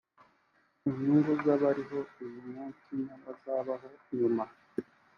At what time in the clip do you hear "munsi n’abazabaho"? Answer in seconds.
2.51-3.87